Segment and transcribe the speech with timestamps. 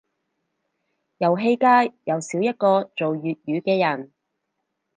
[1.19, 4.11] 遊戲界又少一個做粵語嘅人